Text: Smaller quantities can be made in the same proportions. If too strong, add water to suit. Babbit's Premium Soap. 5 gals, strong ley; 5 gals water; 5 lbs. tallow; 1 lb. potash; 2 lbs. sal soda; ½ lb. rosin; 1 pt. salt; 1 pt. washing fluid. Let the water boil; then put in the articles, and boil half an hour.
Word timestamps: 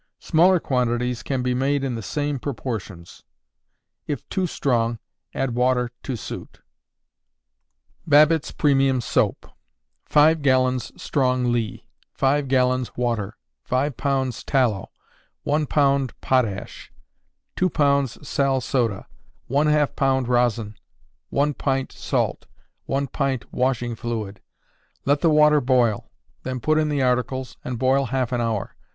Smaller 0.17 0.59
quantities 0.59 1.21
can 1.21 1.43
be 1.43 1.53
made 1.53 1.83
in 1.83 1.93
the 1.93 2.01
same 2.01 2.39
proportions. 2.39 3.21
If 4.07 4.27
too 4.29 4.47
strong, 4.47 4.97
add 5.35 5.53
water 5.53 5.91
to 6.01 6.15
suit. 6.15 6.61
Babbit's 8.07 8.51
Premium 8.51 8.99
Soap. 8.99 9.45
5 10.07 10.41
gals, 10.41 10.91
strong 10.99 11.51
ley; 11.51 11.85
5 12.15 12.47
gals 12.47 12.97
water; 12.97 13.37
5 13.63 13.95
lbs. 13.95 14.43
tallow; 14.43 14.89
1 15.43 15.67
lb. 15.67 16.09
potash; 16.19 16.91
2 17.55 17.69
lbs. 17.69 18.25
sal 18.25 18.59
soda; 18.59 19.05
½ 19.51 19.93
lb. 19.93 20.27
rosin; 20.27 20.73
1 21.29 21.53
pt. 21.53 21.91
salt; 21.91 22.47
1 22.87 23.05
pt. 23.05 23.53
washing 23.53 23.93
fluid. 23.93 24.41
Let 25.05 25.21
the 25.21 25.29
water 25.29 25.61
boil; 25.61 26.09
then 26.41 26.59
put 26.59 26.79
in 26.79 26.89
the 26.89 27.03
articles, 27.03 27.57
and 27.63 27.77
boil 27.77 28.05
half 28.07 28.31
an 28.31 28.41
hour. 28.41 28.75